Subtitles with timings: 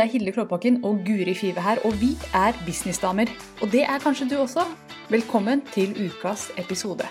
[0.00, 3.28] Det er Hilde Klåbakken og Guri Five her, og vi er businessdamer.
[3.60, 4.62] Og det er kanskje du også.
[5.12, 7.04] Velkommen til ukas episode.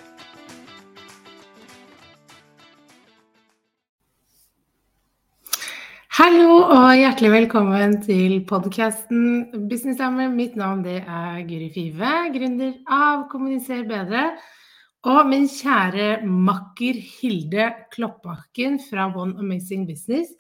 [6.18, 10.34] Hallo og hjertelig velkommen til podkasten Businessdamer.
[10.34, 14.32] Mitt navn det er Guri Five, gründer av Kommuniser bedre.
[15.06, 20.34] Og min kjære makker Hilde Kloppbakken fra One Amazing Business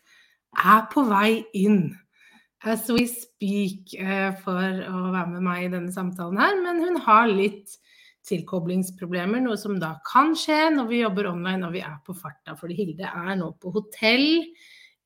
[0.57, 1.83] er på vei inn
[2.65, 6.57] as we speak eh, for å være med meg i denne samtalen her.
[6.63, 7.77] Men hun har litt
[8.29, 12.57] tilkoblingsproblemer, noe som da kan skje når vi jobber online og vi er på farta.
[12.59, 14.27] Fordi Hilde er nå på hotell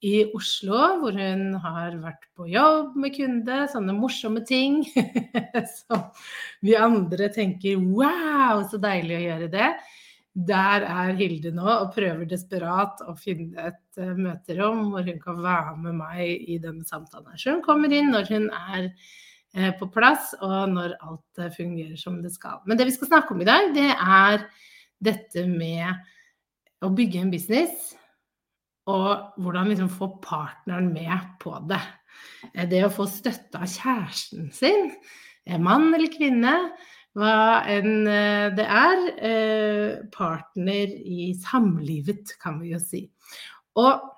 [0.04, 4.82] i Oslo, hvor hun har vært på jobb med kunde, sånne morsomme ting
[5.78, 6.10] som
[6.66, 9.70] vi andre tenker wow, så deilig å gjøre det.
[10.34, 15.42] Der er Hilde nå og prøver desperat å finne et uh, møterom hvor hun kan
[15.44, 17.36] være med meg i denne samtalen.
[17.38, 22.00] Så hun kommer inn når hun er uh, på plass, og når alt uh, fungerer
[22.02, 22.64] som det skal.
[22.66, 24.48] Men det vi skal snakke om i dag, det er
[25.06, 26.02] dette med
[26.81, 27.92] å bygge en business.
[28.89, 31.84] Og hvordan liksom få partneren med på det.
[32.73, 34.89] Det å få støtte av kjæresten sin,
[35.61, 36.56] mann eller kvinne,
[37.17, 39.03] hva enn eh, det er.
[39.30, 43.05] Eh, partner i samlivet, kan vi jo si.
[43.81, 44.09] Og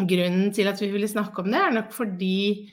[0.00, 2.70] grunnen til at vi ville snakke om det, er nok fordi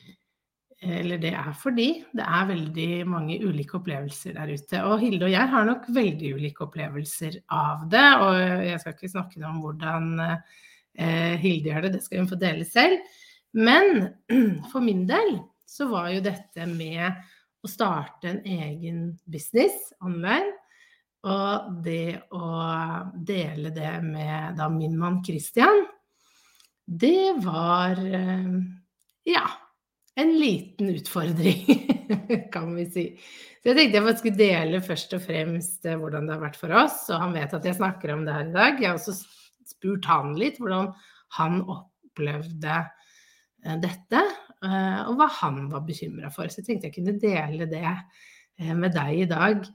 [0.78, 4.82] eller det er fordi det er veldig mange ulike opplevelser der ute.
[4.86, 8.06] Og Hilde og jeg har nok veldig ulike opplevelser av det.
[8.22, 12.38] Og jeg skal ikke snakke om hvordan eh, Hilde gjør det, det skal hun få
[12.42, 13.02] dele selv.
[13.58, 14.14] Men
[14.72, 17.26] for min del så var jo dette med
[17.68, 20.56] å starte en egen business online.
[21.28, 22.50] Og det å
[23.28, 25.84] dele det med da min mann Christian,
[26.88, 28.54] det var eh,
[29.28, 29.44] ja,
[30.16, 31.66] en liten utfordring,
[32.54, 33.06] kan vi si.
[33.60, 36.72] Så jeg tenkte jeg skulle dele først og fremst eh, hvordan det har vært for
[36.80, 37.04] oss.
[37.12, 38.80] Og han vet at jeg snakker om det her i dag.
[38.80, 39.18] Jeg har også
[39.68, 40.94] spurt han litt hvordan
[41.36, 44.24] han opplevde eh, dette.
[44.66, 46.50] Eh, og hva han var bekymra for.
[46.50, 49.66] Så jeg tenkte jeg kunne dele det eh, med deg i dag.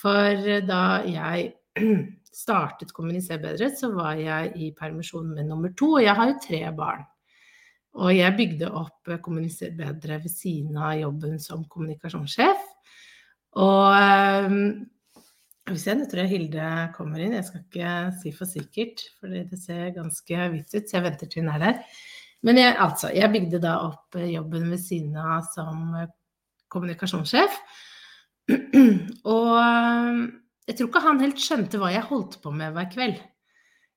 [0.00, 1.50] For da jeg
[2.42, 5.96] startet Kommuniser bedre, så var jeg i permisjon med nummer to.
[5.98, 7.06] Og jeg har jo tre barn.
[7.98, 12.68] Og jeg bygde opp Kommuniser bedre ved siden av jobben som kommunikasjonssjef.
[13.58, 13.96] Og
[15.70, 17.34] hvis jeg, nå tror jeg Hilde kommer inn.
[17.36, 17.90] Jeg skal ikke
[18.22, 21.62] si for sikkert, for det ser ganske hvitt ut, så jeg venter til hun er
[21.62, 21.82] der.
[22.46, 26.12] Men jeg, altså, jeg bygde da opp eh, jobben ved siden av som eh,
[26.72, 27.58] kommunikasjonssjef.
[29.34, 30.22] Og eh,
[30.70, 33.20] jeg tror ikke han helt skjønte hva jeg holdt på med hver kveld.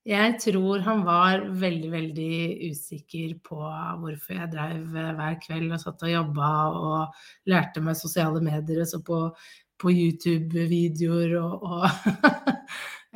[0.04, 2.34] Jeg tror han var veldig, veldig
[2.74, 3.60] usikker på
[4.02, 8.90] hvorfor jeg drev hver kveld og satt og jobba og lærte meg sosiale medier og
[8.90, 9.22] så på,
[9.80, 11.88] på YouTube-videoer og, og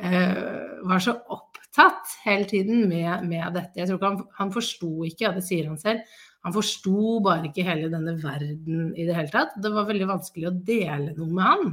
[0.88, 1.47] var så opp
[1.78, 3.78] opptatt hele tiden med, med dette.
[3.78, 6.02] Jeg tror ikke han, han forsto ikke, ja det sier han selv,
[6.46, 9.56] han forsto bare ikke hele denne verden i det hele tatt.
[9.62, 11.72] Det var veldig vanskelig å dele noe med han.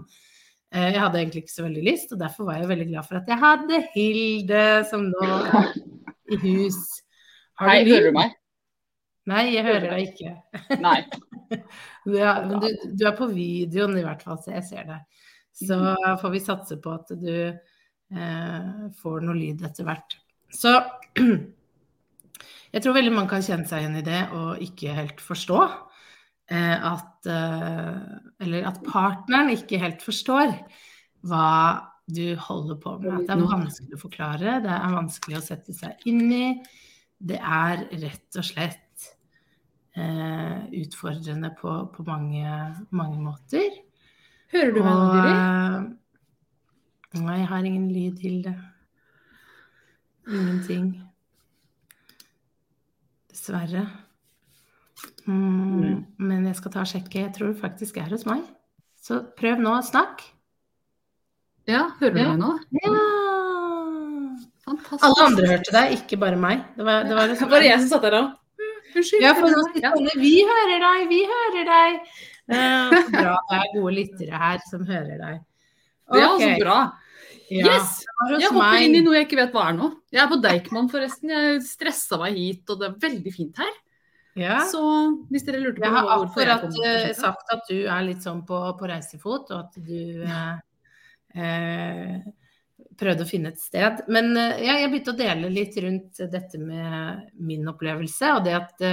[0.74, 3.20] Eh, jeg hadde egentlig ikke så veldig lyst, og derfor var jeg veldig glad for
[3.20, 5.70] at jeg hadde Hilde, som nå er
[6.34, 6.82] i hus.
[7.62, 8.34] Har Hei, hører du meg?
[9.30, 10.34] Nei, jeg hører deg ikke.
[10.82, 10.98] Nei.
[12.06, 15.24] du, er, men du, du, er på videoen i hvert fall, så jeg ser deg.
[15.56, 15.80] Så
[16.22, 17.32] får vi satse på at du
[18.10, 20.14] får noe lyd etter hvert.
[20.54, 20.72] Så
[22.76, 25.60] jeg tror veldig mange kan kjenne seg igjen i det og ikke helt forstå
[26.52, 28.00] eh, at eh,
[28.44, 30.52] Eller at partneren ikke helt forstår
[31.26, 31.52] hva
[32.06, 33.14] du holder på med.
[33.16, 36.48] At det er vanskelig å forklare, det er vanskelig å sette seg inn i.
[37.18, 39.08] Det er rett og slett
[39.98, 42.46] eh, utfordrende på, på mange,
[42.94, 43.80] mange, måter.
[44.54, 45.34] Hører du meg nå, Guri?
[47.16, 48.56] Nei, jeg har ingen lyd til det.
[50.28, 50.90] Ingenting.
[53.32, 53.86] Dessverre.
[55.26, 57.26] Mm, men jeg skal ta og sjekke.
[57.28, 58.44] Jeg tror det faktisk er hos meg.
[59.02, 60.32] Så prøv nå å snakke.
[61.70, 62.32] Ja, hører du ja.
[62.34, 62.52] meg nå?
[62.84, 63.06] Ja!
[64.66, 65.06] Fantastisk.
[65.06, 66.66] Alle andre hørte deg, ikke bare meg.
[66.78, 68.24] Det var, det var, liksom, var jeg som satt der da?
[69.20, 71.98] Ja, for nå sitter Vi hører deg, vi hører deg.
[72.46, 75.42] Uh, bra, det er gode lyttere her som hører deg.
[76.06, 76.16] Okay.
[76.16, 76.78] Det er altså bra.
[77.54, 78.02] Ja, yes!
[78.40, 79.90] Jeg hopper inn i noe jeg ikke vet hva er nå.
[80.14, 81.34] Jeg er på Deichman forresten.
[81.34, 83.74] Jeg stressa meg hit, og det er veldig fint her.
[84.36, 84.60] Ja.
[84.68, 84.82] Så
[85.32, 88.02] hvis dere lurte på jeg har hvorfor jeg kom Jeg har sagt at du er
[88.04, 90.42] litt sånn på, på reisefot, og at du ja.
[91.32, 92.18] eh,
[93.00, 94.02] prøvde å finne et sted.
[94.12, 98.34] Men uh, ja, jeg begynte å dele litt rundt dette med min opplevelse.
[98.36, 98.86] Og det at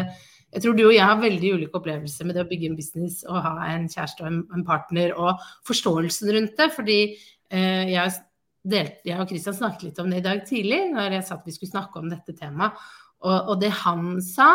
[0.53, 3.23] jeg tror du og jeg har veldig ulike opplevelser med det å bygge en business
[3.25, 6.69] og ha en kjæreste og en, en partner, og forståelsen rundt det.
[6.77, 8.15] Fordi uh, jeg,
[8.63, 11.47] delt, jeg, og Kristian snakket litt om det i dag tidlig, når jeg sa at
[11.49, 12.83] vi skulle snakke om dette temaet.
[13.23, 14.51] Og, og det han sa,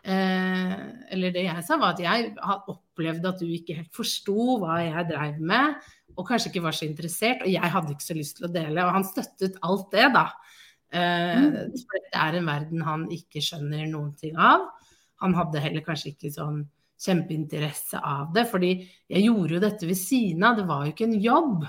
[0.00, 4.78] eller det jeg sa, var at jeg har opplevd at du ikke helt forsto hva
[4.80, 5.74] jeg dreiv med
[6.20, 7.44] og kanskje ikke var så interessert.
[7.44, 8.84] Og jeg hadde ikke så lyst til å dele.
[8.84, 10.26] Og han støttet alt det, da.
[10.90, 11.46] Eh,
[11.80, 14.68] for dette er en verden han ikke skjønner noen ting av.
[15.24, 16.64] Han hadde heller kanskje ikke sånn
[17.00, 18.74] kjempeinteresse av det, fordi
[19.08, 21.62] jeg gjorde jo dette ved siden av, det var jo ikke en jobb.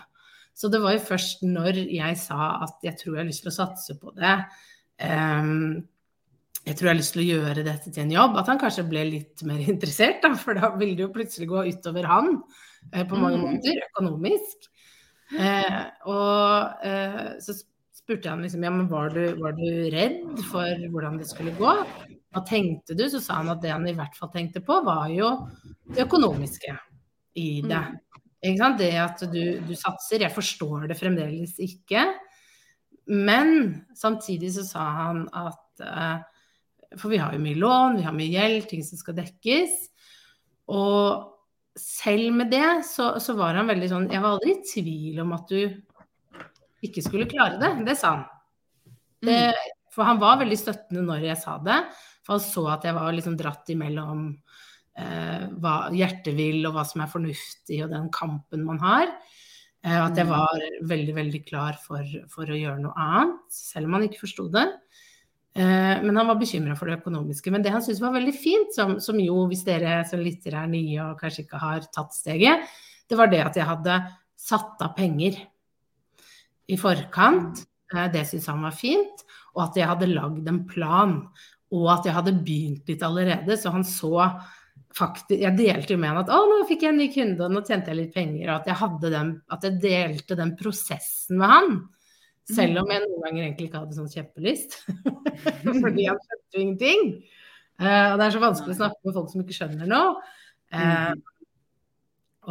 [0.57, 3.53] Så det var jo først når jeg sa at jeg tror jeg har lyst til
[3.53, 4.35] å satse på det,
[5.07, 5.79] um,
[6.61, 8.85] jeg tror jeg har lyst til å gjøre dette til en jobb, at han kanskje
[8.89, 12.37] ble litt mer interessert, da, for da ville det jo plutselig gå utover han.
[12.93, 13.47] uh, på mange mm.
[13.47, 14.69] måter, økonomisk.
[15.31, 17.55] Uh, og uh, så
[17.95, 21.55] spurte jeg han liksom ja, men var du, var du redd for hvordan det skulle
[21.55, 21.75] gå?
[22.31, 23.05] Hva tenkte du?
[23.11, 25.33] Så sa han at det han i hvert fall tenkte på, var jo
[25.91, 26.75] det økonomiske
[27.39, 27.81] i det.
[27.87, 28.20] Mm.
[28.41, 30.23] Det at du, du satser.
[30.25, 32.07] Jeg forstår det fremdeles ikke.
[33.11, 36.21] Men samtidig så sa han at uh,
[36.97, 39.77] For vi har jo mye lån, vi har mye gjeld, ting som skal dekkes.
[40.71, 41.29] Og
[41.77, 45.31] selv med det så, så, var han veldig sånn Jeg var aldri i tvil om
[45.37, 45.61] at du
[46.87, 47.71] ikke skulle klare det.
[47.87, 48.25] Det sa han.
[49.21, 49.71] Det, mm.
[49.93, 51.77] for han var veldig støttende når jeg sa det.
[52.25, 56.83] For han så at jeg var liksom dratt imellom eh, hva hjertet vil, og hva
[56.85, 59.07] som er fornuftig, og den kampen man har.
[59.81, 60.33] Eh, at jeg mm.
[60.33, 64.45] var veldig, veldig klar for, for å gjøre noe annet, selv om han ikke forsto
[64.53, 64.67] det.
[65.57, 67.53] Eh, men han var bekymra for det økonomiske.
[67.53, 70.69] Men det han syntes var veldig fint, som, som, jo hvis dere som lytter er
[70.71, 72.69] nye og kanskje ikke har tatt steget,
[73.09, 73.97] det var det at jeg hadde
[74.39, 75.41] satt av penger
[76.71, 77.65] i forkant.
[77.91, 79.25] Eh, det syntes han var fint.
[79.57, 81.17] Og at jeg hadde lagd en plan.
[81.73, 83.57] Og at jeg hadde begynt litt allerede.
[83.57, 84.13] Så han så
[84.97, 87.53] faktisk Jeg delte jo med han at å, nå fikk jeg en ny kunde, og
[87.53, 88.49] nå tjente jeg litt penger.
[88.49, 91.73] Og at jeg, den, at jeg delte den prosessen med han.
[92.51, 92.93] Selv om mm.
[92.95, 94.77] jeg noen ganger egentlig ikke hadde sånn kjempelyst.
[95.83, 97.07] Fordi han skjønte jo ingenting.
[97.81, 100.13] Uh, og det er så vanskelig å snakke med folk som ikke skjønner noe.
[100.71, 101.13] Uh,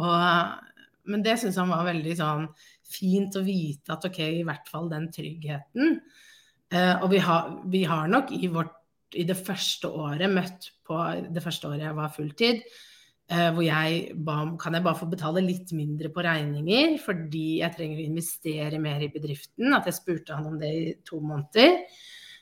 [0.01, 0.67] og,
[1.11, 2.45] men det syns han var veldig sånn
[2.91, 5.97] fint å vite at OK, i hvert fall den tryggheten.
[6.71, 8.75] Uh, og vi har, vi har nok i, vårt,
[9.17, 10.97] i det første året møtt på
[11.31, 12.63] det første året jeg var fulltid,
[13.31, 17.61] Eh, hvor jeg ba om kan jeg bare få betale litt mindre på regninger fordi
[17.61, 19.71] jeg trenger å investere mer i bedriften.
[19.77, 21.77] At jeg spurte han om det i to måneder.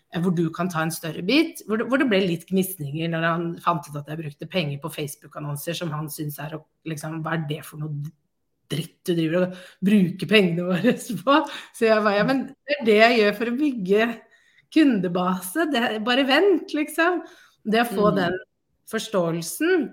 [0.09, 1.61] Eh, hvor du kan ta en større bit.
[1.67, 4.81] Hvor det, hvor det ble litt gnisninger når han fant ut at jeg brukte penger
[4.81, 6.57] på Facebook-annonser som han syns er
[6.89, 8.15] liksom, Hva er det for noe
[8.69, 11.37] dritt du driver og bruker pengene våre på?
[11.77, 14.09] Så jeg bare ja, men det er det jeg gjør for å bygge
[14.73, 15.67] kundebase.
[15.71, 17.23] Det, bare vent, liksom.
[17.63, 18.19] Det å få mm.
[18.21, 18.39] den
[18.89, 19.89] forståelsen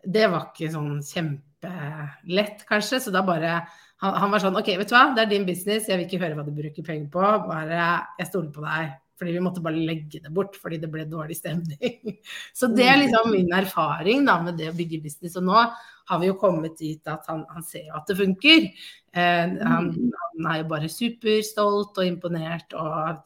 [0.00, 3.02] det var ikke sånn kjempelett, kanskje.
[3.04, 3.58] Så da bare
[4.00, 6.22] han, han, var sånn OK, vet du hva, det er din business, jeg vil ikke
[6.22, 7.24] høre hva du bruker penger på.
[7.50, 7.84] Bare
[8.20, 8.98] jeg stoler på deg.
[9.20, 12.14] Fordi vi måtte bare legge det bort fordi det ble dårlig stemning.
[12.56, 15.36] Så det er liksom min erfaring da, med det å bygge business.
[15.36, 18.70] Og nå har vi jo kommet dit at han, han ser jo at det funker.
[19.12, 20.16] Eh, han, mm.
[20.16, 22.72] han, er jo bare superstolt og imponert.
[22.72, 23.20] Og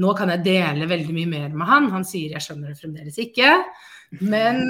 [0.00, 1.90] nå kan jeg dele veldig mye mer med han.
[1.92, 3.54] Han sier jeg skjønner det fremdeles ikke.
[4.22, 4.62] Men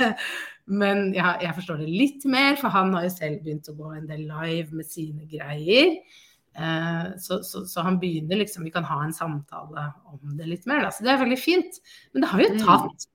[0.66, 3.92] Men ja, jeg forstår det litt mer, for han har jo selv begynt å gå
[3.94, 5.92] en del live med sine greier.
[6.56, 10.66] Eh, så, så, så, han begynner liksom Vi kan ha en samtale om det litt
[10.66, 10.90] mer, da.
[10.90, 11.78] Så det er veldig fint.
[12.10, 12.64] Men det har jo mm.
[12.64, 13.06] tatt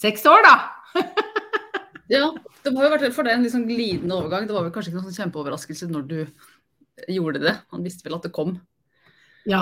[0.00, 0.54] seks år, da.
[2.14, 2.30] ja,
[2.64, 4.48] det må jo vært for deg en liksom glidende overgang.
[4.48, 6.18] Det var vel kanskje ikke noen sånn kjempeoverraskelse når du
[7.12, 7.58] gjorde det.
[7.74, 8.56] Han visste vel at det kom?
[9.44, 9.60] Ja,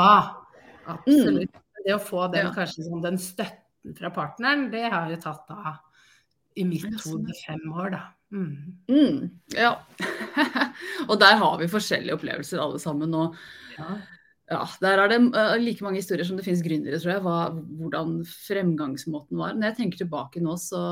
[0.98, 1.52] absolutt.
[1.52, 1.68] Mm.
[1.82, 2.54] Det å få den, ja.
[2.54, 5.80] kanskje, sånn, den støtten fra partneren, det har jo tatt av
[6.58, 8.02] i mitt hode fem år, da.
[8.32, 8.76] Mm.
[8.88, 9.74] Mm, ja.
[11.10, 13.14] og der har vi forskjellige opplevelser alle sammen.
[13.16, 13.36] Og
[13.76, 13.88] ja.
[14.52, 17.38] ja der er det uh, like mange historier som det finnes gründere, tror jeg, hva,
[17.80, 19.56] hvordan fremgangsmåten var.
[19.56, 20.82] Når jeg tenker tilbake nå, så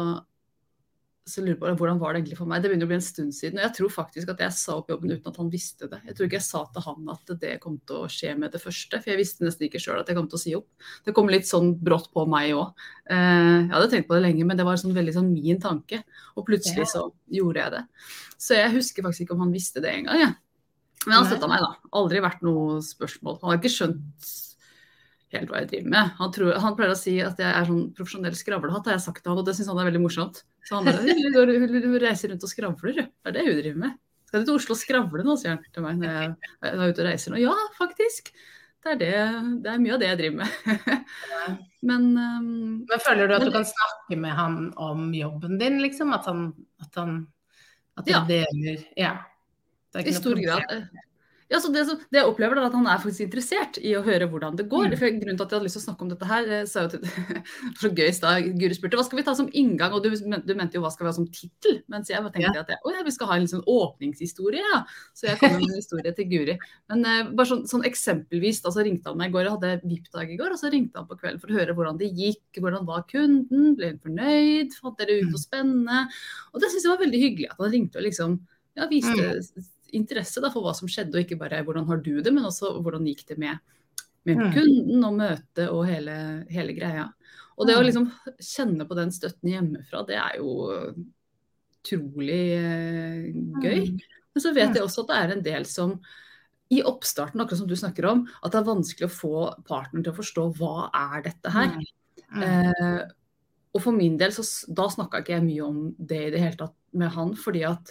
[1.30, 2.62] så lurer på hvordan var det egentlig for meg.
[2.62, 3.60] Det begynner å bli en stund siden.
[3.60, 6.00] Og jeg tror faktisk at jeg sa opp jobben uten at han visste det.
[6.08, 8.62] Jeg tror ikke jeg sa til han at det kom til å skje med det
[8.62, 10.68] første, for jeg visste nesten ikke sjøl at jeg kom til å si opp.
[11.06, 12.84] Det kom litt sånn brått på meg òg.
[13.06, 16.02] Eh, jeg hadde tenkt på det lenge, men det var sånn veldig sånn min tanke.
[16.36, 17.82] Og plutselig så gjorde jeg det.
[18.40, 20.36] Så jeg husker faktisk ikke om han visste det engang, jeg.
[21.06, 21.90] Men han støtta meg, da.
[21.96, 23.40] Aldri vært noe spørsmål.
[23.40, 24.32] Han har ikke skjønt
[25.34, 26.14] helt hva jeg driver med.
[26.18, 29.22] Han, tror, han, pleier å si at jeg er sånn profesjonell skravlehatt, har jeg sagt
[29.22, 30.42] til han, og det syns han er veldig morsomt.
[30.68, 33.98] Så han bare du, hun, reiser rundt og skravler, Det er det hun driver med.
[34.30, 36.80] Skal du til Oslo og skravle nå, sier han til meg når jeg, når jeg
[36.80, 37.40] er ute og reiser nå.
[37.42, 38.30] Ja, faktisk.
[38.80, 39.08] Det er, det,
[39.64, 41.08] det er mye av det jeg driver med.
[41.90, 42.48] Men, um,
[42.84, 46.10] men, føler du at du kan snakke med han om jobben din, liksom?
[46.12, 46.50] At han,
[46.84, 47.14] at han
[47.96, 48.20] at ja.
[48.28, 49.12] deler Ja.
[49.96, 50.90] I stor grad.
[51.50, 54.28] Ja, så det, det, jeg opplever, er at han er faktisk interessert i å høre
[54.30, 54.92] hvordan det går.
[54.92, 54.98] Mm.
[55.00, 56.78] For grunnen til at jeg hadde lyst til å snakke om dette her, eh, så
[56.78, 57.40] er jo til,
[57.80, 60.78] så gøy da Guri spurte hva skal vi ta som inngang, og du, du mente
[60.78, 61.80] jo hva skal vi ha som tittel.
[61.90, 62.62] Mens jeg tenkte ja.
[62.62, 64.78] at jeg, ja, vi skal ha en liksom åpningshistorie, ja.
[65.18, 66.54] Så jeg kom med en historie til Guri.
[66.92, 69.90] Men uh, bare sånn, sånn, eksempelvis, da så ringte han meg i går, jeg hadde
[69.90, 72.62] VIP-dag i går, og så ringte han på kvelden for å høre hvordan det gikk,
[72.62, 75.44] hvordan var kunden, ble hun fornøyd, fant dere ut noe mm.
[75.48, 76.06] spennende?
[76.54, 78.40] Og det syns jeg var veldig hyggelig at han ringte og liksom
[78.78, 82.16] ja, viste mm interesse da, for hva som skjedde, og ikke bare hvordan har du
[82.20, 83.60] det, men også hvordan gikk det med,
[84.28, 84.50] med mm.
[84.56, 86.16] kunden og møtet og hele,
[86.52, 87.08] hele, greia.
[87.58, 87.88] Og det å mm.
[87.88, 90.54] liksom kjenne på den støtten hjemmefra, det er jo
[91.80, 93.28] utrolig eh,
[93.62, 93.86] gøy.
[93.90, 94.18] Mm.
[94.30, 95.96] Men så vet jeg også at det er en del som
[96.70, 100.12] i oppstarten, akkurat som du snakker om, at det er vanskelig å få partneren til
[100.12, 101.72] å forstå hva er dette her.
[102.30, 103.00] Eh,
[103.74, 104.44] og for min del, så
[104.74, 107.90] da snakka ikke jeg mye om det i det hele tatt med han, fordi at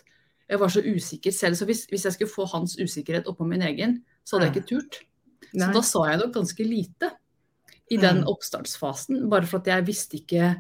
[0.50, 1.58] jeg var så usikker selv.
[1.60, 4.70] Så hvis, hvis jeg skulle få hans usikkerhet oppå min egen, så hadde jeg ikke
[4.72, 5.02] turt.
[5.50, 5.74] Så Nei.
[5.76, 7.12] da sa jeg nok ganske lite
[7.90, 9.22] i den oppstartsfasen.
[9.30, 10.56] Bare for at jeg visste ikke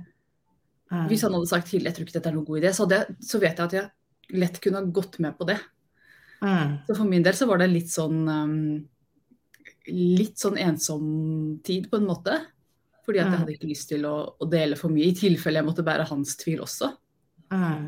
[1.05, 3.17] Hvis han hadde sagt til jeg tror ikke dette er noen god idé, så, jeg,
[3.21, 5.59] så vet jeg at jeg lett kunne ha gått med på det.
[6.41, 6.79] Mm.
[6.87, 8.55] Så for min del så var det litt sånn um,
[9.93, 11.03] litt sånn ensom
[11.65, 12.39] tid, på en måte.
[13.05, 15.67] Fordi at jeg hadde ikke lyst til å, å dele for mye, i tilfelle jeg
[15.67, 16.91] måtte bære hans tvil også.
[17.53, 17.85] Mm.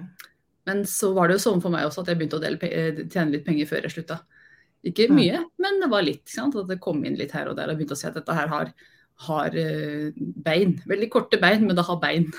[0.70, 3.04] Men så var det jo sånn for meg også at jeg begynte å dele, eh,
[3.08, 4.20] tjene litt penger før jeg slutta.
[4.88, 5.18] Ikke mm.
[5.18, 6.26] mye, men det var litt.
[6.30, 6.58] Sant?
[6.58, 7.72] At det kom inn litt her og der.
[7.72, 8.72] Og begynte å se at dette her har,
[9.28, 10.76] har uh, bein.
[10.90, 12.30] Veldig korte bein, men det har bein.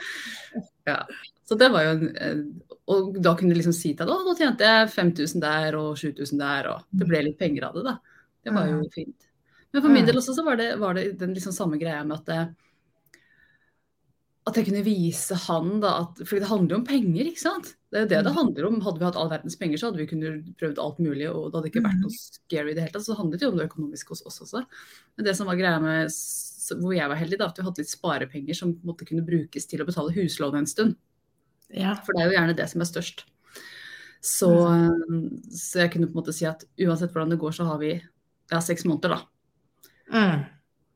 [0.90, 1.02] ja.
[1.46, 2.40] Så det var jo en,
[2.90, 6.00] Og da kunne du liksom si til deg at nå tjente jeg 5000 der og
[6.00, 7.96] 7000 der, og det ble litt penger av det, da.
[8.46, 9.26] Det var jo fint.
[9.74, 12.20] Men for min del også så var det, var det den liksom samme greia med
[12.20, 12.42] at det,
[14.46, 17.72] at jeg kunne vise han da at For det handler jo om penger, ikke sant?
[17.90, 18.36] Det er jo det det mm.
[18.36, 18.76] handler om.
[18.84, 21.58] Hadde vi hatt all verdens penger, så hadde vi kunnet prøvd alt mulig, og det
[21.58, 22.18] hadde ikke vært noe mm.
[22.20, 23.06] scary i det hele tatt.
[23.06, 24.62] Så det handlet jo om det økonomiske hos oss også.
[25.18, 26.14] Men det som var greia med
[26.74, 29.82] hvor jeg var heldig, da, at vi hadde litt sparepenger som måtte kunne brukes til
[29.82, 30.94] å betale huslån en stund.
[31.74, 31.96] Ja.
[32.06, 33.26] For det er jo gjerne det som er størst.
[34.26, 34.50] Så,
[35.50, 37.92] så, jeg kunne på en måte si at uansett hvordan det går, så har vi
[37.94, 39.20] ja, seks måneder, da.
[40.14, 40.46] Mm.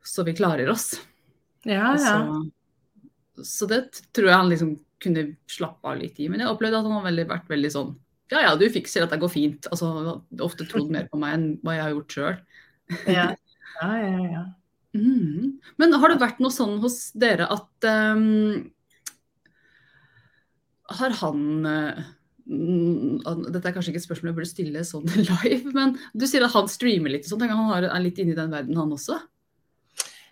[0.06, 0.92] Så vi klarer oss.
[1.66, 2.16] Ja, ja.
[2.16, 2.40] Så,
[3.46, 3.82] så det
[4.14, 6.28] tror jeg han liksom kunne slappe av litt i.
[6.32, 7.92] Men jeg opplevde at han har veldig, vært veldig sånn
[8.30, 9.68] Ja ja, du fikser dette går fint.
[9.72, 12.38] Altså ofte trodd mer på meg enn hva jeg har gjort sjøl.
[13.18, 13.26] ja.
[13.80, 14.44] ja, ja, ja.
[14.96, 15.58] Mm.
[15.78, 18.70] Men har det vært noe sånn hos dere at um,
[20.98, 22.00] Har han uh,
[22.50, 26.54] dette er kanskje ikke et spørsmål jeg burde stille sånn live, men du sier at
[26.56, 27.28] han streamer litt.
[27.28, 29.20] sånn, Han er litt inne i den verden, han også?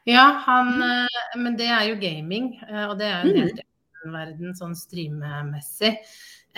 [0.07, 3.63] Ja, han, eh, men det er jo gaming, eh, og det er jo en helt
[3.63, 3.65] mm.
[3.99, 5.95] annen verden sånn streamemessig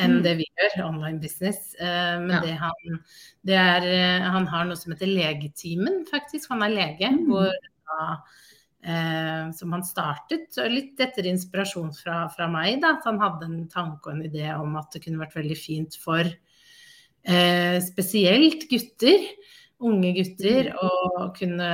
[0.01, 0.21] enn mm.
[0.25, 1.73] det vi gjør, online business.
[1.81, 2.43] Eh, men ja.
[2.45, 3.01] det, han,
[3.47, 3.89] det er,
[4.37, 6.53] han har noe som heter Legetimen, faktisk.
[6.53, 7.11] Han er lege.
[7.17, 7.27] Mm.
[7.29, 7.51] Hvor,
[8.83, 12.81] eh, som han startet litt etter inspirasjon fra, fra meg.
[12.83, 15.59] Da, at han hadde en tanke og en idé om at det kunne vært veldig
[15.59, 19.27] fint for eh, spesielt gutter,
[19.81, 21.71] unge gutter, å kunne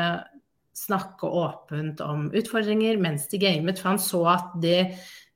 [0.76, 3.80] snakke åpent om utfordringer mens de gamet.
[3.80, 4.80] For han så at det,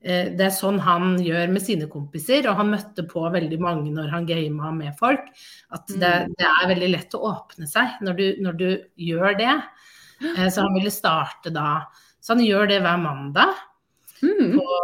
[0.04, 3.94] eh, det er sånn han gjør med sine kompiser, og han møtte på veldig mange
[3.94, 5.30] når han gama med folk.
[5.72, 6.36] At det, mm.
[6.36, 8.68] det, er veldig lett å åpne seg når du, når du
[9.10, 9.56] gjør det.
[10.36, 11.82] Eh, så han ville starte da.
[12.20, 13.56] Så han gjør det hver mandag.
[14.20, 14.58] Mm.
[14.58, 14.80] På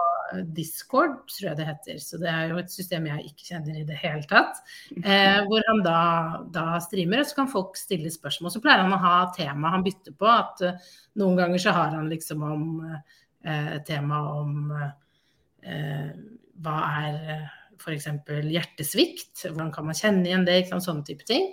[0.57, 1.99] Discord, tror jeg det heter.
[2.03, 4.63] Så det er jo et system jeg ikke kjenner i det hele tatt.
[5.03, 5.99] Eh, hvor han da,
[6.55, 8.55] da, streamer, og så kan folk stille spørsmål.
[8.55, 10.31] Så pleier han å ha tema han bytter på.
[10.31, 16.11] At uh, noen ganger så har han liksom om uh, tema om uh,
[16.63, 17.21] hva er
[17.77, 18.09] f.eks.
[18.51, 20.87] hjertesvikt, hvordan kan man kjenne igjen det, ikke sant?
[20.87, 21.51] sånne type ting.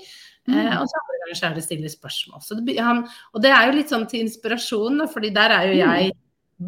[0.48, 0.58] Mm.
[0.58, 2.44] Eh, og så andre ganger så er det stille spørsmål.
[2.68, 6.12] Det, han, og det er jo litt sånn til inspirasjon, fordi der er jo jeg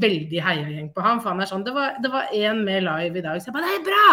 [0.01, 1.21] veldig heiagjeng på ham.
[1.21, 3.57] For han er sånn Det var, det var en med live i dag, så jeg
[3.57, 4.07] bare Nei, bra!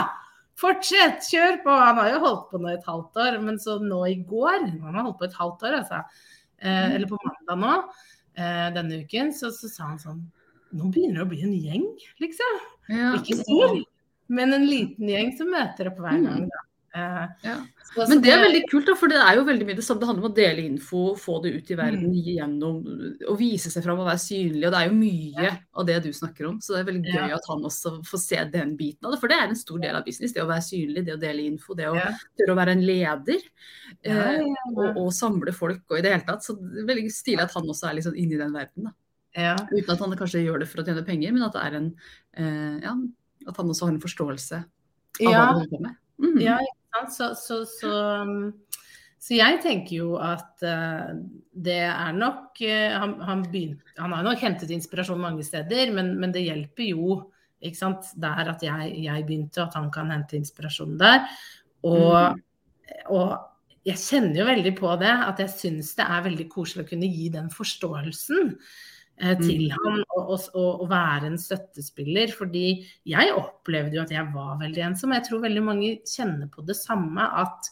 [0.62, 1.24] Fortsett!
[1.30, 1.74] Kjør på!
[1.74, 4.94] Han har jo holdt på nå et halvt år, men så nå i går Han
[4.94, 6.02] har holdt på et halvt år, altså.
[6.62, 7.72] Eh, eller på mandag nå,
[8.38, 10.20] eh, denne uken, så, så, sa han sånn
[10.72, 11.88] Nå begynner det å bli en gjeng,
[12.22, 12.60] liksom.
[12.88, 13.08] Ja.
[13.18, 13.74] Ikke stor,
[14.32, 16.46] men en liten gjeng som møter opp hver gang.
[16.48, 16.62] Da.
[16.92, 17.54] Uh, ja.
[17.96, 20.02] Men det er veldig kult, da, for det er jo veldig mye det samme.
[20.02, 22.18] Det handler om å dele info, få det ut i verden mm.
[22.26, 22.78] gjennom
[23.32, 24.66] å vise seg fram og være synlig.
[24.68, 25.52] Og det er jo mye ja.
[25.80, 26.58] av det du snakker om.
[26.64, 29.20] Så det er veldig gøy at han også får se den biten av det.
[29.22, 30.34] For det er en stor del av business.
[30.36, 33.46] Det å være synlig, det å dele info, det å tørre å være en leder.
[34.04, 36.44] Uh, og, og, samle folk og i det hele tatt.
[36.44, 38.90] Så det er veldig stilig at han også er liksom inne i den verden.
[38.90, 38.96] da.
[39.32, 39.56] Ja.
[39.72, 41.88] Uten at han kanskje gjør det for å tjene penger, men at det er en
[42.36, 42.92] eh, ja,
[43.48, 45.30] at han også har en forståelse av ja.
[45.32, 45.98] hva han holder på med.
[46.22, 46.38] Mm.
[46.44, 46.58] Ja,
[47.08, 47.92] så, så, så,
[49.18, 51.12] så, jeg tenker jo at uh,
[51.52, 56.14] det er nok uh, han, han, begynt, han, har nok hentet inspirasjon mange steder, men,
[56.20, 57.22] men det hjelper jo
[57.62, 61.22] ikke sant, der at jeg, jeg, begynte, at han kan hente inspirasjon der.
[61.86, 62.40] Og, mm.
[63.14, 63.36] og
[63.86, 67.10] jeg kjenner jo veldig på det, at jeg syns det er veldig koselig å kunne
[67.10, 68.52] gi den forståelsen.
[69.22, 69.74] Eh, til mm.
[69.78, 72.32] ham og, være en støttespiller.
[72.34, 75.14] Fordi jeg opplevde jo at jeg var veldig ensom.
[75.14, 77.28] Jeg tror veldig mange kjenner på det samme.
[77.42, 77.70] at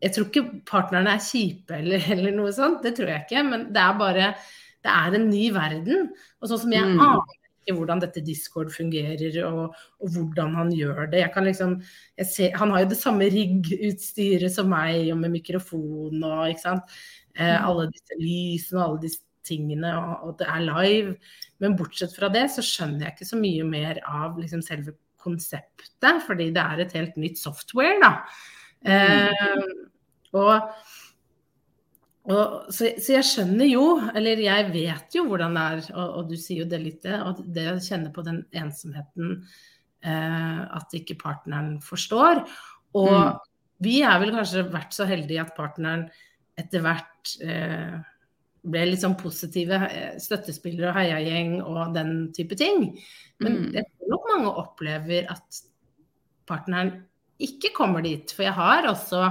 [0.00, 3.44] Jeg tror ikke partnerne er kjipe eller, eller noe sånt, det tror jeg ikke.
[3.50, 4.32] Men det er bare
[4.78, 6.08] Det er en ny verden.
[6.40, 7.04] Og sånn som jeg mm.
[7.04, 7.36] aner
[7.68, 11.18] ikke hvordan dette Discord fungerer, og, og, hvordan han gjør det.
[11.20, 11.74] Jeg kan liksom,
[12.16, 16.64] jeg ser, han har jo det samme riggutstyret som meg, og med mikrofon og ikke
[16.64, 16.94] sant.
[17.36, 17.66] Eh, mm.
[17.68, 21.16] alle disse lysene og alle disse tingene, og, det er live.
[21.62, 26.22] Men bortsett fra det, så skjønner jeg ikke så mye mer av liksom selve konseptet,
[26.26, 28.12] fordi det er et helt nytt software, da.
[28.86, 28.92] Mm.
[28.94, 29.88] Eh,
[30.38, 30.68] og,
[32.28, 36.30] og så, så, jeg skjønner jo, eller jeg vet jo hvordan det er, og, og
[36.30, 39.38] du sier jo det litt, det, og det å kjenne på den ensomheten
[40.04, 42.44] eh, at ikke partneren forstår.
[42.98, 43.40] Og mm.
[43.84, 46.06] vi er vel kanskje vært så heldige at partneren
[46.58, 47.98] etter hvert eh,
[48.72, 52.90] ble litt sånn positive eh, støttespillere og heiagjeng og den type ting.
[53.42, 53.70] Men mm.
[53.76, 55.62] jeg tror nok mange opplever at
[56.48, 56.94] partneren
[57.42, 58.30] ikke kommer dit.
[58.34, 59.24] For jeg har også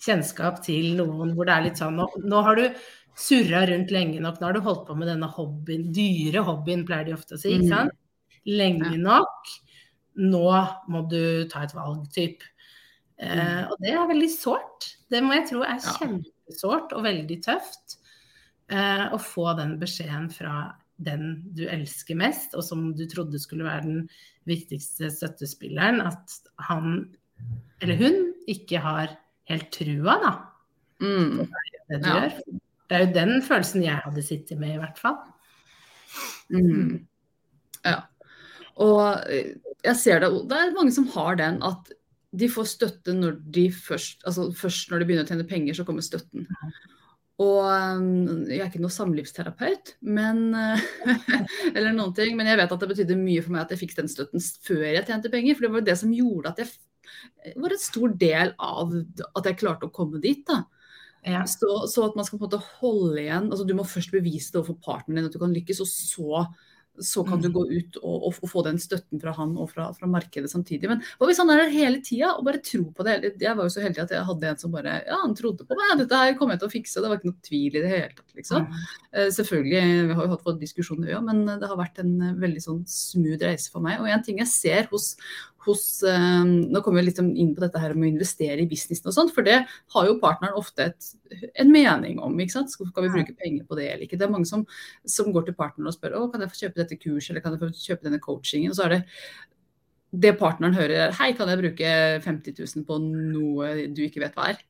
[0.00, 2.66] kjennskap til noen hvor det er litt sånn Nå, nå har du
[3.20, 7.10] surra rundt lenge nok, nå har du holdt på med denne hobbyen, dyre hobbyen, pleier
[7.10, 7.56] de ofte å si.
[7.56, 7.74] ikke mm.
[7.74, 7.98] sant?
[8.48, 9.50] Lenge nok.
[10.20, 10.46] Nå
[10.90, 12.44] må du ta et valg, typ.
[13.20, 13.70] Eh, mm.
[13.70, 14.92] og det er veldig sårt.
[15.12, 17.99] Det må jeg tro er kjempesårt og veldig tøft
[18.70, 23.86] å få den beskjeden fra den du elsker mest, og som du trodde skulle være
[23.86, 24.02] den
[24.48, 26.36] viktigste støttespilleren, at
[26.68, 27.08] han
[27.80, 28.18] eller hun
[28.50, 29.14] ikke har
[29.48, 30.32] helt trua, da.
[31.00, 31.46] Mm.
[31.88, 32.18] Det, ja.
[32.28, 35.16] det, er jo den følelsen jeg hadde sittet med, i hvert fall.
[36.52, 37.06] Mm.
[37.86, 38.02] Ja.
[38.80, 39.00] Og
[39.32, 39.54] eh,
[39.84, 41.92] jeg ser det Det er mange som har den at
[42.36, 45.86] de får støtte når de først Altså først når de begynner å tjene penger, så
[45.86, 46.46] kommer støtten.
[47.40, 50.50] Og um, jeg er ikke noe samlivsterapeut, men,
[51.74, 53.94] eller noen ting, men jeg vet at det betydde mye for meg at jeg fikk
[53.96, 55.56] den støtten før jeg tjente penger.
[55.56, 59.58] For det var det som gjorde at jeg var en stor del av at jeg
[59.62, 60.44] klarte å komme dit.
[60.48, 60.64] da.
[61.24, 61.44] Ja.
[61.48, 64.54] Så, så, at man skal på en måte holde igjen altså Du må først bevise
[64.54, 66.44] det overfor partneren din at du kan lykkes, og så
[66.98, 67.54] så kan du mm.
[67.54, 70.88] gå ut og, og, og, få den støtten fra han og fra, fra markedet samtidig.
[70.90, 73.16] Men hva hvis han er der hele tida og bare tror på det?
[73.40, 75.78] Jeg var jo så heldig at jeg hadde en som bare ja, han trodde på
[75.78, 75.94] meg.
[76.02, 77.02] Dette her kommer jeg til å fikse.
[77.02, 78.66] Det var ikke noe tvil i det hele tatt, liksom.
[79.14, 82.34] Uh, selvfølgelig, vi har jo hatt fått diskusjoner, ja, men det har vært en uh,
[82.42, 84.02] veldig sånn smooth reise for meg.
[84.02, 85.14] Og en ting jeg ser hos,
[85.66, 89.10] hos uh, Nå kommer vi litt inn på dette her med å investere i businessen
[89.10, 91.10] og sånt, for det har jo partneren ofte et,
[91.60, 92.38] en mening om.
[92.40, 92.72] ikke sant?
[92.72, 94.18] Skal vi bruke penger på det eller ikke?
[94.20, 94.64] Det er mange som,
[95.04, 97.56] som går til partneren og spør å, kan jeg få kjøpe dette kurset eller kan
[97.56, 98.72] jeg få kjøpe denne coachingen.
[98.72, 99.02] Og så er det
[100.10, 101.90] det partneren hører hei, kan jeg bruke
[102.24, 104.64] 50 000 på noe du ikke vet hva er?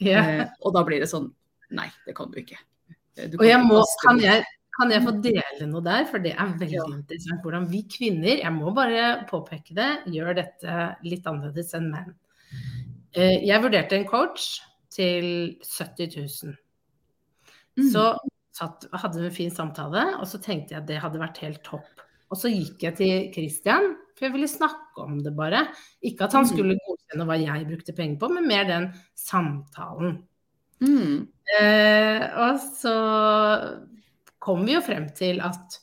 [0.00, 0.28] Yeah.
[0.30, 1.28] Eh, og da blir det sånn
[1.76, 2.56] nei, det kan du ikke.
[3.18, 4.46] Du kan og jeg må, kan jeg,
[4.78, 6.86] kan jeg få dele noe der, for det er veldig ja.
[6.94, 12.12] interessant hvordan vi kvinner, jeg må bare påpeke det, gjør dette litt annerledes enn menn.
[13.18, 14.58] Eh, jeg vurderte en coach
[14.94, 16.58] til 70 000.
[17.78, 17.88] Mm.
[17.90, 18.04] Så
[18.58, 21.62] satt, hadde vi en fin samtale, og så tenkte jeg at det hadde vært helt
[21.66, 22.06] topp.
[22.28, 25.64] Og så gikk jeg til Christian, for jeg ville snakke om det bare.
[26.04, 26.50] Ikke at han mm.
[26.52, 30.18] skulle godkjenne hva jeg brukte penger på, men mer den samtalen.
[30.84, 31.26] Mm.
[31.58, 32.96] Eh, og så
[34.42, 35.78] kom vi jo frem til at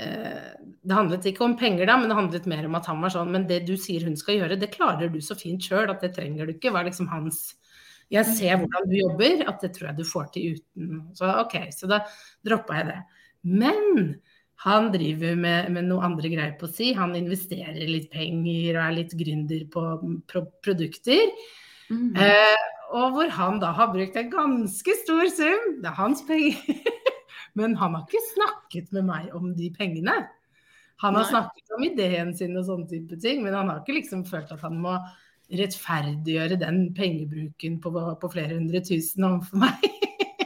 [0.00, 0.52] eh,
[0.84, 3.32] det handlet ikke om penger, da, men det handlet mer om at han var sånn
[3.32, 6.14] Men det du sier hun skal gjøre, det klarer du så fint sjøl at det
[6.16, 6.74] trenger du ikke.
[6.74, 7.54] var liksom hans
[8.12, 11.02] Jeg ser hvordan du jobber, at det tror jeg du får til uten.
[11.16, 12.02] Så OK, så da
[12.46, 13.00] droppa jeg det.
[13.64, 14.18] Men
[14.64, 16.92] han driver med, med noe andre greier på å si.
[16.96, 19.82] Han investerer litt penger og er litt gründer på
[20.30, 21.32] pro produkter.
[21.90, 22.14] Mm.
[22.16, 25.66] Eh, og hvor han da har brukt en ganske stor sum.
[25.82, 26.84] Det er hans penger.
[27.58, 30.16] Men han har ikke snakket med meg om de pengene.
[31.02, 31.30] Han har Nei.
[31.30, 34.62] snakket om ideen sin og sånne type ting, men han har ikke liksom følt at
[34.64, 34.96] han må
[35.54, 39.88] rettferdiggjøre den pengebruken på, på flere hundre tusen overfor meg.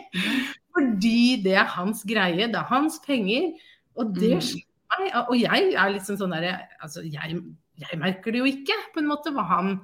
[0.75, 3.53] Fordi det er hans greie, det er hans penger.
[3.99, 5.29] Og det slipper slår meg.
[5.29, 7.41] Og jeg er liksom sånn derre Altså, jeg,
[7.79, 9.75] jeg, merker det jo ikke, på en måte, hva han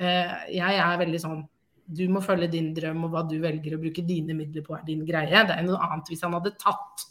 [0.00, 1.42] uh, Jeg er veldig sånn
[1.90, 4.84] du må følge din drøm, og hva du velger å bruke dine midler på, er
[4.86, 5.44] din greie.
[5.48, 7.06] Det er noe annet hvis han hadde tatt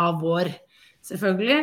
[0.00, 0.50] av vår,
[1.08, 1.60] selvfølgelig.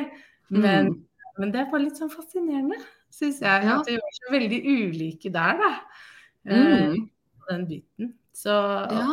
[0.56, 0.98] Men, mm.
[1.42, 2.80] men det er bare litt sånn fascinerende,
[3.14, 3.68] syns jeg.
[3.68, 3.80] Ja.
[3.80, 5.72] At vi var så veldig ulike der, da.
[6.48, 6.68] Mm.
[6.68, 8.14] Uh, Den biten.
[8.38, 9.08] Så ja.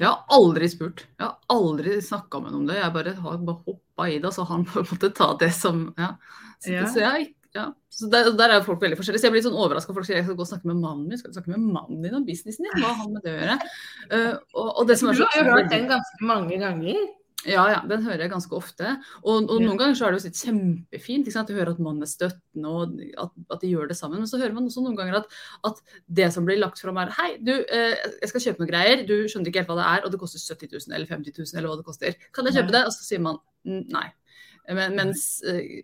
[0.00, 1.04] Jeg har aldri spurt.
[1.14, 2.80] Jeg har aldri snakka med noen om det.
[2.80, 5.86] Jeg bare har bare hoppa i det, så han på en måte ta det som
[6.00, 6.16] Ja.
[6.62, 6.86] Så, ja.
[6.86, 7.70] så jeg ja.
[7.92, 9.20] Så der, der, er folk veldig forskjellige.
[9.20, 9.94] Så jeg blir litt sånn overraska.
[9.96, 11.20] Folk sier jeg skal gå og snakke med mannen min.
[11.20, 12.76] Skal du snakke med mannen din om businessen din?
[12.78, 13.56] Hva har han med det å gjøre?
[14.12, 17.02] Uh, og, og det som er så, du har jo hørt den ganske mange ganger.
[17.42, 18.94] Ja, ja, den hører jeg ganske ofte.
[19.24, 21.50] Og, og noen ganger så er det jo kjempefint ikke sant?
[21.50, 24.22] å høre at mannen er støttende og at, at, de gjør det sammen.
[24.22, 25.36] Men så hører man også noen ganger at,
[25.66, 29.04] at det som blir lagt fram er Hei, du, eh, jeg skal kjøpe noen greier.
[29.08, 31.58] Du skjønner ikke helt hva det er, og det koster 70 000 eller 50 000
[31.58, 32.18] eller hva det koster.
[32.32, 32.84] Kan jeg kjøpe det?
[32.86, 34.06] Og så sier man nei.
[34.70, 35.82] Men, mens eh,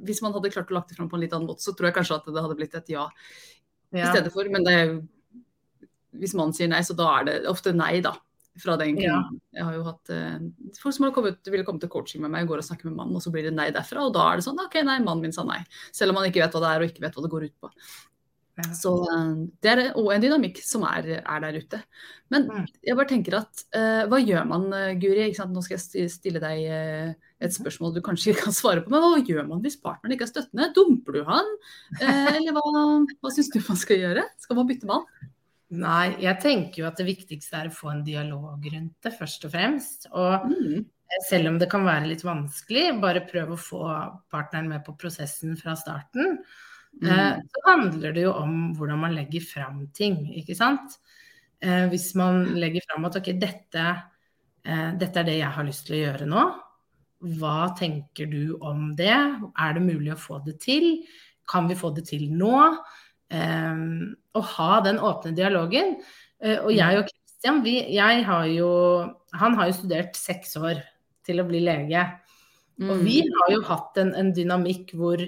[0.00, 1.90] hvis man hadde klart å lagt det fram på en litt annen måte, så tror
[1.90, 3.06] jeg kanskje at det hadde blitt et ja,
[3.92, 4.04] ja.
[4.04, 4.48] i stedet for.
[4.52, 4.76] Men det,
[6.22, 8.16] hvis mannen sier nei, så da er det ofte nei, da
[8.60, 9.08] fra den kunden.
[9.08, 9.58] Ja.
[9.58, 12.48] Jeg har jo hatt uh, folk som har kommet, ville komme til coaching med meg,
[12.48, 14.04] går og snakker med mannen, og så blir det nei derfra.
[14.04, 15.62] Og da er det sånn OK, nei, mannen min sa nei.
[15.94, 17.56] Selv om man ikke vet hva det er og ikke vet hva det går ut
[17.64, 17.72] på.
[18.60, 18.66] Ja.
[18.76, 21.80] Så uh, det er òg en dynamikk som er, er, der ute.
[22.32, 22.66] Men mm.
[22.84, 24.66] jeg bare tenker at uh, hva gjør man,
[25.00, 25.30] Guri?
[25.32, 27.56] Nå skal jeg stille deg et mhm.
[27.56, 28.92] spørsmål du kanskje ikke kan svare på.
[28.92, 30.72] Men hva gjør man hvis partneren ikke er støttende?
[30.76, 31.52] Dumper du han?
[32.00, 32.64] eller hva,
[33.18, 34.26] hva syns du man skal gjøre?
[34.44, 35.08] Skal man bytte mann?
[35.72, 39.46] Nei, jeg tenker jo at det viktigste er å få en dialog rundt det, først
[39.48, 40.04] og fremst.
[40.12, 40.82] Og mm.
[41.30, 43.80] selv om det kan være litt vanskelig, bare prøv å få
[44.32, 46.42] partneren med på prosessen fra starten.
[47.00, 47.08] Mm.
[47.08, 50.98] Eh, så handler det jo om hvordan man legger fram ting, ikke sant.
[51.62, 53.86] Eh, hvis man legger fram at ok, dette,
[54.64, 56.44] eh, dette er det jeg har lyst til å gjøre nå.
[57.38, 59.14] Hva tenker du om det?
[59.14, 61.06] Er det mulig å få det til?
[61.48, 62.56] Kan vi få det til nå?
[63.32, 65.94] Å ha den åpne dialogen.
[66.42, 68.66] Og jeg og Christian, vi, jeg har jo
[69.38, 70.82] Han har jo studert seks år
[71.24, 72.02] til å bli lege.
[72.82, 72.90] Mm.
[72.90, 73.32] Og vi mm.
[73.38, 75.22] har jo hatt en, en dynamikk hvor,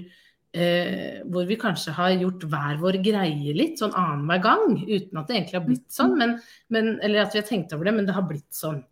[0.55, 4.79] uh, hvor vi kanskje har gjort hver vår greie litt, sånn annenhver gang.
[4.87, 6.37] Uten at det egentlig har blitt sånn, men,
[6.75, 8.83] men, eller at vi har tenkt over det, men det har blitt sånn.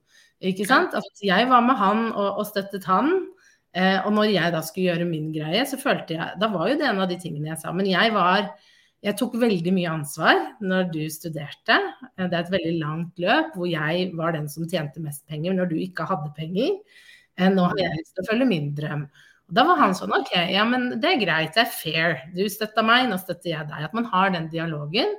[0.42, 0.96] Ikke sant?
[0.98, 3.14] At jeg var med han og, og støttet han.
[3.72, 6.74] Eh, og når jeg da skulle gjøre min greie, så følte jeg Da var jo
[6.76, 7.72] det en av de tingene jeg sa.
[7.72, 8.50] Men jeg var
[9.02, 11.78] jeg tok veldig mye ansvar når du studerte.
[12.20, 15.72] Det er et veldig langt løp hvor jeg var den som tjente mest penger når
[15.72, 16.76] du ikke hadde penger.
[17.38, 19.06] Eh, nå har jeg lyst til å følge min drøm.
[19.50, 22.18] Og da var han sånn OK, ja, men det er greit, det er fair.
[22.36, 23.86] Du støtta meg, nå støtter jeg deg.
[23.88, 25.16] At man har den dialogen.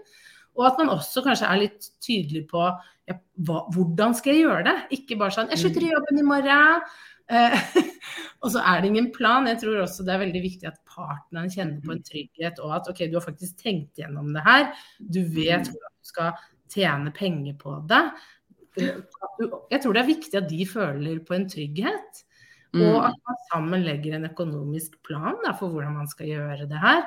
[0.57, 2.65] Og at man også kanskje er litt tydelig på
[3.09, 4.75] ja, hva, hvordan skal jeg gjøre det?
[4.99, 6.85] Ikke bare sånn Jeg slutter i jobben i morgen.
[7.31, 7.55] Eh,
[8.43, 9.49] og så er det ingen plan.
[9.49, 12.89] Jeg tror også det er veldig viktig at partneren kjenner på en trygghet, og at
[12.91, 14.69] ok, du har faktisk tenkt gjennom det her.
[14.99, 15.73] Du vet mm.
[15.73, 18.03] hvordan du skal tjene penger på det.
[18.77, 22.23] Jeg tror det er viktig at de føler på en trygghet.
[22.73, 23.05] Og mm.
[23.05, 27.03] at man sammen legger en økonomisk plan da, for hvordan man skal gjøre det her.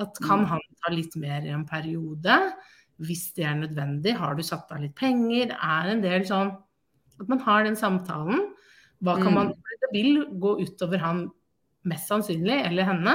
[0.00, 0.50] At kan mm.
[0.54, 2.38] han ta litt mer i en periode?
[3.00, 4.14] Hvis det er nødvendig.
[4.16, 5.52] Har du satt av litt penger?
[5.56, 6.54] Er en del sånn
[7.20, 8.46] At man har den samtalen.
[9.04, 9.76] Hva kan man, mm.
[9.80, 11.26] Det vil gå utover han
[11.88, 13.14] mest sannsynlig, eller henne.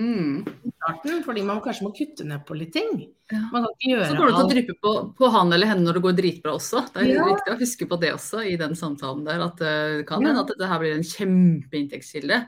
[0.00, 0.44] Mm.
[0.80, 3.02] Starten, fordi man kanskje må kutte ned på litt ting.
[3.30, 5.84] Man kan ikke gjøre Så går det til å dryppe på, på, han eller henne
[5.84, 6.82] når det går dritbra også.
[6.94, 7.26] Det er ja.
[7.28, 9.44] viktig å huske på det også i den samtalen der.
[9.44, 9.76] At det
[10.08, 10.46] kan hende ja.
[10.46, 12.40] at dette her blir en kjempeinntektskilde.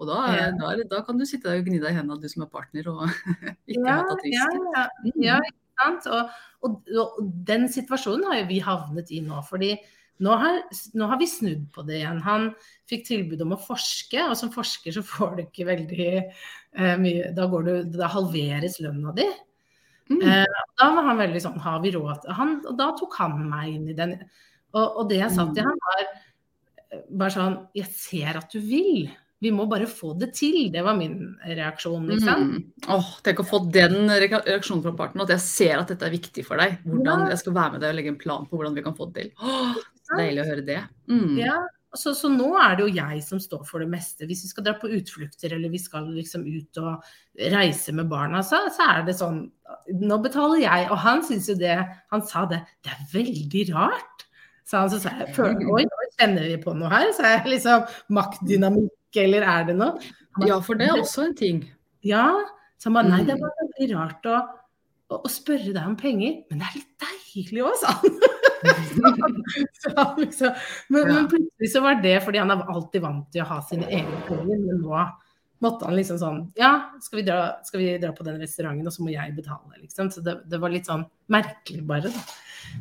[0.00, 0.50] Og da, ja.
[0.56, 2.86] da, da, kan du sitte der og gni deg i hendene, du som er partner
[2.88, 3.02] og
[3.70, 4.68] ikke har tatt risken.
[4.72, 5.16] Ja, mm.
[5.26, 6.08] ja, ikke sant.
[6.14, 7.18] Og, og, og,
[7.50, 9.42] den situasjonen har jo vi havnet i nå.
[9.50, 9.74] fordi
[10.20, 10.62] nå har,
[10.96, 12.20] nå har, vi snudd på det igjen.
[12.26, 12.50] Han
[12.90, 17.30] fikk tilbud om å forske, og som forsker så får du ikke veldig eh, mye
[17.36, 19.26] Da, du, da halveres lønna di.
[20.10, 20.20] Mm.
[20.26, 22.24] Eh, da var han veldig sånn Har vi råd?
[22.34, 24.16] Han, og da tok han meg inn i den.
[24.74, 26.04] Og, og det jeg sa til han, var
[27.08, 29.10] bare sånn Jeg ser at du vil.
[29.40, 30.66] Vi må bare få det til.
[30.72, 31.14] Det var min
[31.48, 32.10] reaksjon.
[32.10, 32.42] Liksom.
[32.50, 32.64] Mm.
[32.92, 36.44] Oh, tenk å få den reaksjonen fra parten, at jeg ser at dette er viktig
[36.44, 36.76] for deg.
[36.84, 39.08] Hvordan jeg skal være med deg og legge en plan på hvordan vi kan få
[39.08, 39.32] det til.
[39.40, 39.80] Oh,
[40.18, 40.80] deilig å høre det.
[41.10, 41.36] Mm.
[41.38, 41.58] Ja,
[41.98, 44.26] så, så, nå er det jo jeg som står for det meste.
[44.28, 47.08] Hvis vi skal dra på utflukter eller vi skal liksom ut og
[47.50, 49.48] reise med barna, så, så er det sånn
[49.98, 50.86] Nå betaler jeg.
[50.90, 51.74] Og han syns jo det
[52.12, 52.60] Han sa det.
[52.82, 54.24] Det er veldig rart.
[54.66, 55.34] Så han så sa jeg
[55.66, 57.10] Oi, nå kjenner vi på noe her.
[57.16, 60.10] Så er jeg liksom maktdynamikk eller er det noe?
[60.46, 61.64] Ja, for det er også en ting.
[62.06, 62.30] Ja,
[62.78, 64.36] Så han bare nei, det er bare veldig rart å,
[65.10, 68.29] å, å spørre deg om penger, men det er litt deilig òg, sa han.
[69.82, 70.54] så, liksom,
[70.88, 73.88] men, men, plutselig så var det fordi han er alltid vant til å ha sine
[73.88, 75.02] egne penger, men nå
[75.60, 76.72] måtte han liksom sånn Ja,
[77.04, 80.10] skal vi dra, skal vi dra på den restauranten, og så må jeg betale, liksom.
[80.12, 82.24] Så det, det var litt sånn merkelig, bare, da.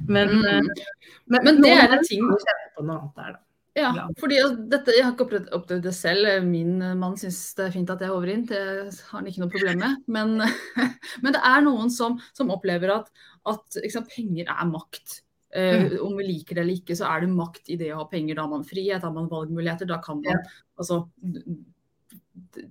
[0.08, 0.48] Men, mm.
[0.48, 3.44] uh, men, men det er en ting på noe annet der, da.
[3.78, 6.28] Ja, fordi dette, Jeg har ikke opplevd, opplevd det selv.
[6.44, 8.46] Min mann syns det er fint at jeg håver inn.
[8.50, 10.02] Det har han ikke noe problem med.
[10.12, 10.34] Men,
[11.24, 13.08] men det er noen som, som opplever at,
[13.48, 15.20] at sant, penger er makt.
[15.50, 18.08] Uh, om vi liker det eller ikke, så er det makt i det å ha
[18.10, 18.38] penger.
[18.38, 19.90] Da har man frihet, har man valgmuligheter.
[19.90, 20.44] Da kan man
[20.78, 21.04] altså,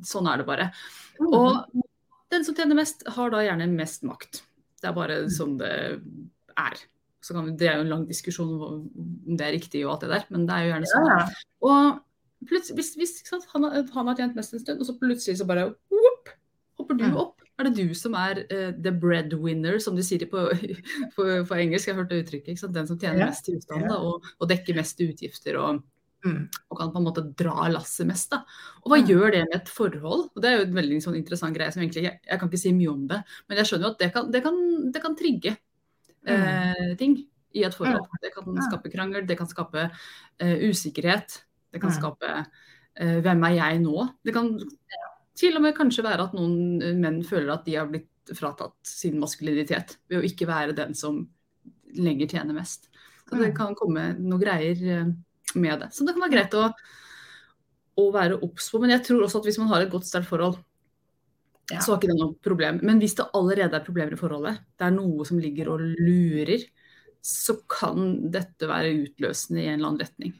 [0.06, 0.70] Sånn er det bare.
[1.18, 1.32] Mm.
[1.36, 1.82] Og
[2.32, 4.42] den som tjener mest, har da gjerne mest makt.
[4.80, 5.32] Det er bare mm.
[5.34, 5.72] sånn det
[6.58, 6.80] er.
[7.28, 8.76] Vi, det er jo en lang diskusjon om
[9.36, 11.08] det er riktig og alt det der, men det er jo gjerne sånn.
[11.10, 11.18] Ja.
[11.68, 11.98] Og
[12.48, 16.32] hvis, hvis han, han, har tjent mest en stund, og så plutselig så bare whoop,
[16.78, 17.37] hopper du opp.
[17.58, 20.48] Er det du som er uh, the breadwinner, som de sier på,
[21.16, 21.90] på, på engelsk?
[21.90, 22.66] Jeg det uttrykket.
[22.74, 25.60] Den som tjener mest i utlandet og, og, dekker mest utgifter.
[25.60, 25.86] og
[26.26, 26.48] Mm.
[26.50, 28.32] Og kan på en måte dra lasset mest.
[28.32, 28.40] da.
[28.82, 29.04] Og hva mm.
[29.06, 30.24] gjør det med et forhold?
[30.34, 32.58] Og Det er jo en veldig sånn interessant greie som egentlig jeg, jeg kan ikke
[32.58, 34.58] si mye om det, men jeg skjønner jo at det kan, det kan,
[34.94, 35.52] det kan trigge
[36.26, 37.14] eh, ting
[37.54, 38.08] i et forhold.
[38.22, 41.38] Det kan skape krangel, det kan skape uh, usikkerhet.
[41.72, 44.08] Det kan skape uh, hvem er jeg nå?
[44.24, 44.52] Det kan
[45.38, 49.18] til og med kanskje være at noen menn føler at de har blitt fratatt sin
[49.20, 51.22] maskulinitet ved å ikke være den som
[51.96, 52.88] lenger tjener mest.
[53.28, 55.10] Så det kan komme noen greier eh,
[55.58, 55.90] med det.
[55.94, 56.64] Så det kan være greit å,
[58.00, 58.80] å være obs på.
[58.82, 60.58] Men jeg tror også at hvis man har et godt sterkt forhold,
[61.68, 61.80] ja.
[61.80, 62.82] så er ikke det noe problem.
[62.88, 66.64] Men hvis det allerede er problemer i forholdet, det er noe som ligger og lurer,
[67.24, 70.36] så kan dette være utløsende i en eller annen retning.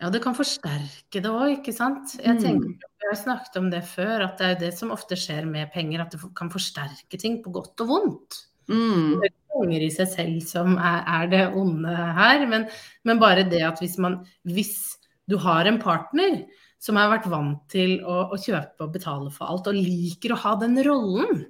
[0.00, 2.14] Ja, det kan forsterke det òg, ikke sant.
[2.16, 2.40] Jeg mm.
[2.40, 5.68] tenker, Vi har snakket om det før, at det er det som ofte skjer med
[5.74, 8.38] penger, at det kan forsterke ting på godt og vondt.
[8.70, 9.20] Mm.
[9.20, 12.64] Det er penger i seg selv som er, er det onde her, men,
[13.04, 14.96] men, bare det at hvis man Hvis
[15.28, 16.44] du har en partner
[16.80, 20.40] som har vært vant til å, å kjøpe og betale for alt, og liker å
[20.46, 21.44] ha den rollen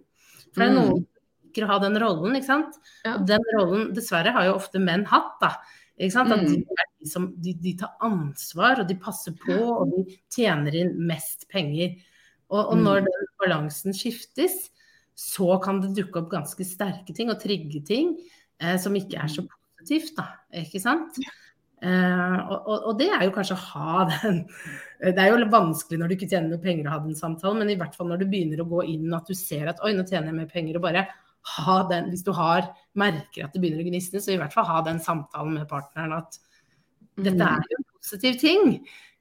[0.51, 0.81] For det er mm.
[0.81, 2.81] noen som liker å ha den rollen, ikke sant.
[3.07, 3.15] Ja.
[3.31, 5.55] Den rollen, dessverre, har jo ofte menn hatt, da.
[6.01, 6.33] Ikke sant?
[6.33, 6.83] At de, mm.
[7.03, 11.45] de, som, de, de, tar ansvar, og de passer på, og de tjener inn mest
[11.53, 11.99] penger.
[12.51, 13.11] Og, og når mm.
[13.11, 14.71] den balansen skiftes,
[15.21, 18.15] så kan det dukke opp ganske sterke ting og trigge ting
[18.63, 20.31] eh, som ikke er så positivt, da.
[20.63, 21.21] Ikke sant?
[21.81, 24.43] Eh, og, og, det er jo kanskje å ha den
[25.01, 27.73] Det er jo vanskelig når du ikke tjener noe penger å ha den samtalen, men
[27.73, 30.05] i hvert fall når du begynner å gå inn at du ser at oi, nå
[30.09, 31.07] tjener jeg mer penger, og bare
[31.57, 32.67] ha den Hvis du har,
[32.99, 36.19] merker at det begynner å gnisne, så i hvert fall ha den samtalen med partneren
[36.19, 36.37] at
[37.21, 38.75] dette er jo en positiv ting.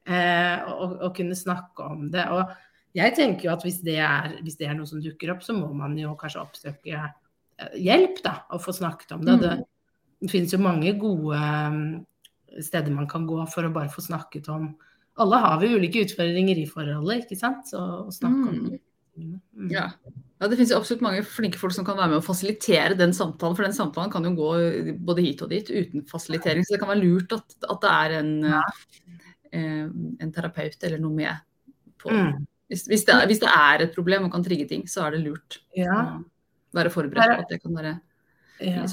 [0.10, 2.26] Eh, å kunne snakke om det.
[2.34, 5.44] Og jeg tenker jo at hvis det, er, hvis det, er, noe som dukker opp,
[5.46, 9.36] så må man jo kanskje oppsøke eh, hjelp, da, og få snakket om det.
[9.38, 9.44] Mm.
[9.44, 14.06] Det, det finnes jo mange gode eh, steder man kan gå for å bare få
[14.06, 14.72] snakket om
[15.20, 17.68] Alle har vi ulike utfordringer i forholdet, ikke sant?
[17.68, 18.50] Så å snakke mm.
[18.50, 18.82] om det.
[19.20, 19.72] Mm.
[19.74, 19.90] Ja.
[20.40, 20.48] Ja.
[20.48, 23.58] det finnes jo absolutt mange flinke folk som kan være med å fasilitere den samtalen.
[23.58, 24.52] For den samtalen kan jo gå
[25.10, 26.66] både hit og dit uten fasilitering.
[26.66, 28.64] Så det kan være lurt at, at det er en, ja.
[29.52, 29.86] eh,
[30.24, 31.46] en terapeut eller noe med
[32.00, 32.48] på, mm.
[32.70, 35.16] Hvis, hvis, det er, hvis, det er, et problem og kan trigge ting, så er
[35.16, 35.96] det lurt ja.
[36.22, 37.96] å være forberedt på at det kan være
[38.62, 38.84] ja.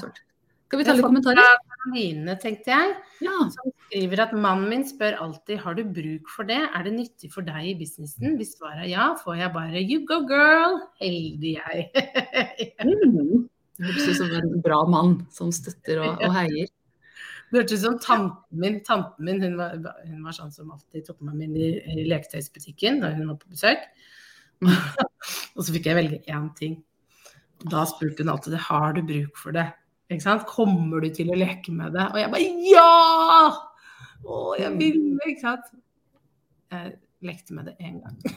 [0.67, 1.59] Skal vi ta litt kommentarer?
[1.87, 3.35] Karoline, tenkte jeg, ja.
[3.53, 7.29] som skriver at mannen min spør alltid har du bruk for det, er det nyttig
[7.31, 8.35] for deg i businessen?
[8.35, 11.85] Hvis svaret er ja, får jeg bare you go girl, heldig jeg.
[12.83, 13.47] mm.
[13.77, 16.67] Det høres ut som en bra mann som støtter og, og heier.
[17.47, 18.81] Det hørtes ut som tanten min.
[18.83, 22.07] Tanten min hun var, hun var, sånn som alltid tok meg med inn i, i
[22.11, 23.87] leketøysbutikken da hun var på besøk.
[24.67, 26.81] og så fikk jeg velge én ting.
[27.71, 29.69] Da spurte hun alltid har du bruk for det.
[30.07, 30.45] Ikke sant?
[30.47, 32.05] Kommer du til å leke med det?
[32.13, 33.49] Og jeg bare ja!
[34.23, 35.67] Å, jeg vil, ikke sant.
[36.73, 36.95] Jeg
[37.27, 38.15] lekte med det én gang.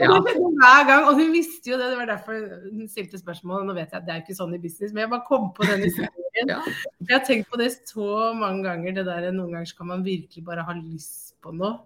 [0.00, 0.06] ja.
[0.22, 2.38] hver gang, og hun visste jo det, det var derfor
[2.70, 3.66] hun stilte spørsmål.
[3.66, 5.68] Nå vet jeg at det er ikke sånn i business, men jeg bare kom på
[5.68, 6.24] den historien.
[6.52, 6.62] ja.
[7.02, 10.06] Jeg har tenkt på det så mange ganger, det der noen ganger så kan man
[10.06, 11.80] virkelig bare ha lyst på noe.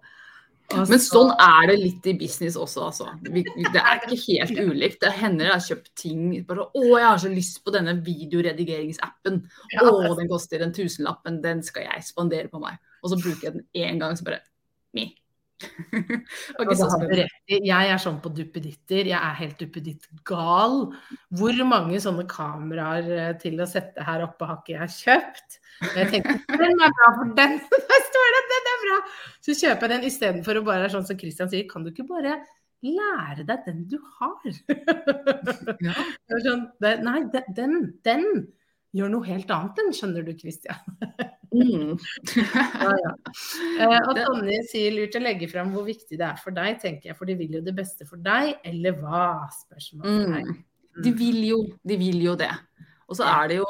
[0.71, 0.83] Så...
[0.87, 3.07] Men sånn er det litt i business også, altså.
[3.25, 5.01] Det er ikke helt ulikt.
[5.03, 9.41] Det hender jeg har kjøpt ting bare Å, jeg har så lyst på denne videoredigeringsappen.
[9.83, 12.79] Å, den koster en tusenlapp, men den skal jeg spandere på meg.
[13.01, 14.43] Og så bruker jeg den én gang, så bare
[14.91, 15.05] Mi.
[17.47, 19.09] jeg er sånn på duppeditter.
[19.11, 20.87] Jeg er helt duppeditt gal.
[21.37, 25.59] Hvor mange sånne kameraer eh, til å sette her oppe har ikke jeg kjøpt?
[25.81, 27.57] Og jeg tenker den er bra for den!
[27.91, 28.43] Der står det,
[28.85, 28.97] bra!
[29.43, 32.39] Så kjøper jeg den istedenfor å bare sånn som Christian sier, kan du ikke bare
[32.81, 34.39] lære deg den du har.
[35.87, 35.93] ja.
[36.45, 36.65] sånn,
[37.05, 37.19] nei,
[37.57, 38.25] den, den
[38.95, 40.81] gjør noe helt annet, den skjønner du, Kristian.
[41.53, 41.93] mm.
[42.85, 43.13] ja, ja.
[43.77, 47.11] Eh, og Tonje sier lurt å legge fram hvor viktig det er for deg, tenker
[47.11, 49.47] jeg, for de vil jo det beste for deg, eller hva?
[49.61, 50.49] spørsmålet er.
[50.49, 50.59] Mm.
[51.05, 52.51] De vil jo, de vil jo det.
[53.11, 53.65] Og så er det jo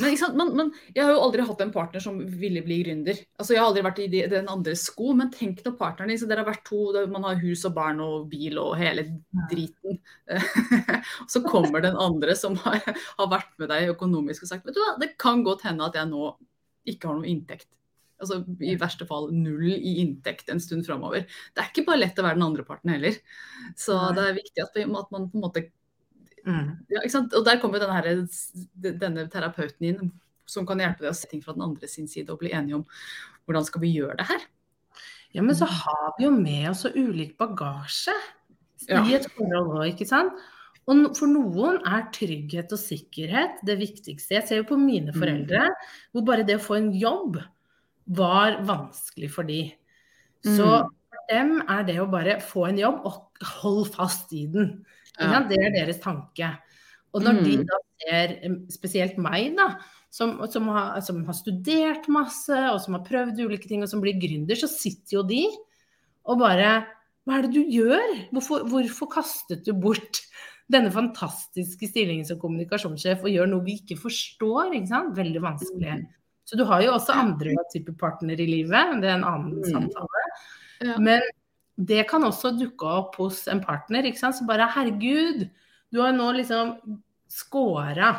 [0.00, 3.20] men, men, men, jeg har jo aldri hatt en partner som ville bli gründer.
[3.38, 6.42] Altså Jeg har aldri vært i den andres sko, men tenk når partneren din Dere
[6.42, 6.80] har vært to,
[7.12, 9.06] man har hus og barn og bil og hele
[9.52, 10.00] driten.
[11.32, 14.82] så kommer den andre som har, har, vært med deg økonomisk og sagt vet du
[14.82, 16.32] hva, det kan godt hende at jeg nå
[16.90, 17.70] ikke har noe inntekt.
[18.24, 21.28] Altså I verste fall null i inntekt en stund framover.
[21.54, 23.16] Det er ikke bare lett å være den andre parten heller.
[23.78, 25.66] Så det er viktig at, vi, at man på en måte
[26.44, 26.74] Mm.
[26.92, 28.26] Ja, og der kommer denne,
[29.00, 30.10] denne, terapeuten inn,
[30.44, 32.82] som kan hjelpe deg å se ting fra den andre sin side og bli enige
[32.82, 32.84] om
[33.44, 34.44] hvordan skal vi gjøre det her.
[35.34, 38.14] Ja, men så har vi jo med oss så ulik bagasje
[38.86, 39.00] ja.
[39.02, 40.36] i et forhold òg, ikke sant.
[40.84, 44.36] Og for noen er trygghet og sikkerhet det viktigste.
[44.36, 45.16] Jeg ser jo på mine mm.
[45.16, 45.64] foreldre,
[46.12, 47.40] hvor bare det å få en jobb
[48.14, 49.62] var vanskelig for de.
[50.44, 50.92] Så mm.
[51.08, 54.74] for dem er det å bare få en jobb og holde fast i den.
[55.20, 55.42] Ja.
[55.48, 56.48] Det er deres tanke.
[57.14, 57.44] Og når mm.
[57.46, 58.32] de da ser
[58.74, 59.68] spesielt meg, da,
[60.14, 64.02] som, som, har, som, har, studert masse, og som har prøvd ulike ting, og som
[64.02, 65.44] blir gründer, så sitter jo de
[66.24, 66.74] og bare
[67.24, 68.10] Hva er det du gjør?
[68.32, 70.20] Hvorfor, hvorfor kastet du bort
[70.74, 74.74] denne fantastiske stillingen som kommunikasjonssjef og gjør noe vi ikke forstår?
[74.76, 75.14] Ikke sant?
[75.16, 75.98] Veldig vanskelig.
[76.02, 76.10] Mm.
[76.44, 79.70] Så du har jo også andre typer partner i livet, det er en annen mm.
[79.72, 80.24] samtale.
[80.84, 80.98] Ja.
[81.00, 81.24] Men
[81.74, 84.06] det kan også dukke opp hos en partner.
[84.06, 84.38] ikke sant?
[84.38, 85.48] Så bare herregud,
[85.90, 86.76] du har nå liksom
[87.30, 88.14] scora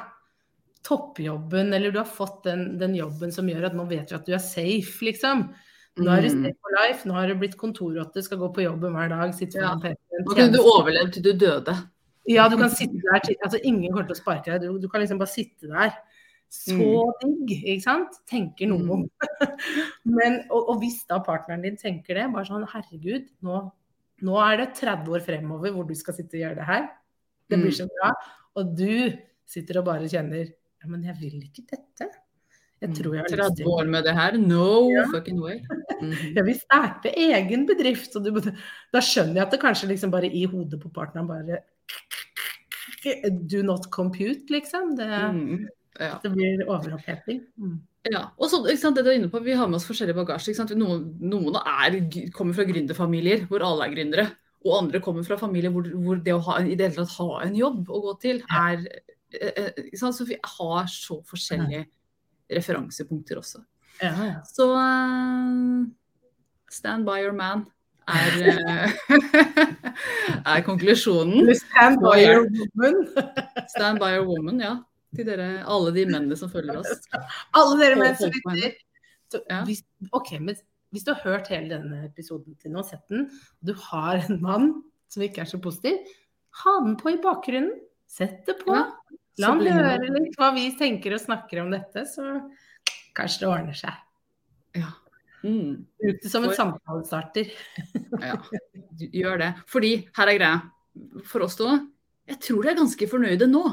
[0.85, 4.27] toppjobben, eller du har fått den, den, jobben som gjør at nå vet du at
[4.27, 5.47] du er safe, liksom.
[5.95, 6.43] Nå er du mm.
[6.43, 9.33] safe for life, nå har du blitt kontorrotte, skal gå på jobben hver dag.
[9.33, 9.73] sitte ja.
[9.73, 11.77] Nå kunne du overlevd til du døde.
[12.29, 14.89] Ja, du kan sitte der til altså Ingen kommer til å sparke deg, du, du
[14.91, 15.95] kan liksom bare sitte der.
[16.55, 17.21] Så mm.
[17.21, 18.19] digg, ikke sant?
[18.29, 19.05] Tenker noen.
[19.05, 19.55] Mm.
[20.17, 23.61] Men, og, og, hvis da partneren din tenker det, bare sånn herregud, nå,
[24.25, 26.85] nå, er det 30 år fremover hvor du skal sitte og gjøre det her.
[27.51, 27.79] Det blir mm.
[27.81, 28.11] så bra.
[28.55, 28.93] Og du
[29.49, 32.11] sitter og bare kjenner ja, men jeg vil ikke dette.
[32.83, 34.35] Jeg tror jeg har 30 år med det her?
[34.37, 35.07] No ja.
[35.13, 35.59] fucking way.
[35.95, 36.35] Mm -hmm.
[36.35, 38.15] Jeg vil starte egen bedrift.
[38.15, 38.51] Og du,
[38.93, 41.59] da skjønner jeg at det kanskje liksom bare i hodet på partneren bare
[43.51, 44.95] Do not compute, liksom.
[44.97, 45.67] Det, mm.
[45.99, 46.19] Ja.
[46.23, 47.41] Det blir overoppheting.
[47.57, 47.75] Mm.
[48.11, 50.53] Ja, og så, det du er inne på, Vi har med oss forskjellig bagasje.
[50.77, 51.97] Noen, noen er,
[52.35, 54.25] kommer fra gründerfamilier hvor alle er gründere.
[54.65, 57.43] Og andre kommer fra familier hvor, hvor det å ha, i det hele tatt ha
[57.45, 58.81] en jobb å gå til, er
[59.37, 61.85] eh, eh Så vi har så forskjellige
[62.51, 63.61] referansepunkter også.
[64.01, 64.41] Ja, ja.
[64.45, 65.85] Så uh,
[66.69, 67.65] stand by your man
[68.07, 68.91] er,
[70.53, 71.53] er konklusjonen.
[71.55, 73.07] Stand by your woman.
[73.73, 74.81] stand by your woman, ja
[75.17, 77.07] til dere, alle de mennene som følger oss.
[77.59, 78.75] alle dere menn som lytter.
[79.49, 79.63] Ja.
[79.67, 79.81] Hvis,
[80.15, 80.57] ok, men
[80.95, 84.39] hvis du har hørt hele denne episoden til nå, sett den, og du har en
[84.43, 84.69] mann
[85.11, 85.97] som ikke er så positiv,
[86.63, 87.73] ha den på i bakgrunnen.
[88.07, 88.75] Sett det på.
[88.75, 88.85] Ja,
[89.41, 92.37] La han høre litt hva vi tenker og snakker om dette, så
[93.17, 93.97] kanskje det ordner seg.
[94.77, 94.93] Ja.
[95.45, 95.83] Mm.
[96.01, 96.59] Bruk det som en For...
[96.61, 97.51] samtalestarter.
[98.29, 98.37] ja,
[99.11, 99.51] gjør det.
[99.71, 100.61] Fordi her er greia.
[101.27, 101.67] For oss to,
[102.29, 103.65] jeg tror de er ganske fornøyde nå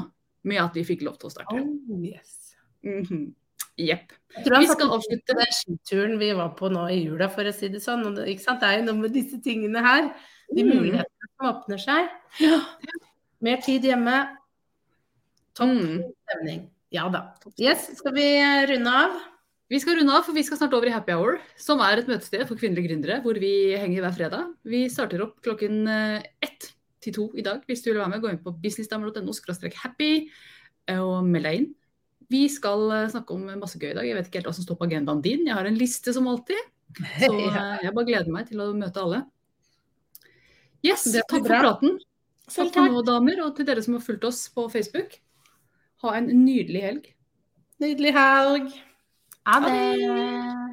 [0.47, 1.61] med at vi fikk lov til å starte.
[1.61, 2.55] Oh, yes.
[2.83, 3.33] Mm -hmm.
[3.77, 4.11] Jepp.
[4.37, 7.81] Vi skal avslutte den skituren vi var på nå i jula, for å si det
[7.81, 8.05] sånn.
[8.05, 10.11] Og det, det er jo noe med disse tingene her.
[10.53, 10.69] De mm.
[10.75, 12.09] mulighetene som åpner seg.
[12.43, 12.59] Ja.
[13.39, 14.37] Mer tid hjemme.
[15.57, 16.03] Topp mm.
[16.27, 16.69] stemning.
[16.93, 17.33] Ja da.
[17.57, 18.27] Yes, skal vi
[18.69, 19.17] runde av?
[19.73, 22.09] Vi skal runde av, for vi skal snart over i Happy Hour, som er et
[22.09, 24.51] møtested for kvinnelige gründere, hvor vi henger hver fredag.
[24.69, 26.72] Vi starter opp klokken eh, ett
[27.03, 27.61] til to i dag.
[27.67, 29.33] Hvis du vil være med, gå inn på businessdamer.no
[29.83, 30.11] happy
[30.87, 31.71] eh, og meld deg inn.
[32.33, 34.07] Vi skal eh, snakke om masse gøy i dag.
[34.07, 35.45] Jeg vet ikke helt hva som står på agendaen din.
[35.47, 36.71] Jeg har en liste som alltid.
[37.19, 39.23] Så eh, jeg bare gleder meg til å møte alle.
[40.83, 41.99] Yes, takk for praten.
[42.51, 45.15] Takk for nå, damer, og til dere som har fulgt oss på Facebook.
[46.03, 47.11] Ha en nydelig helg.
[47.83, 48.73] Nydelig helg.
[49.47, 50.72] Ha det.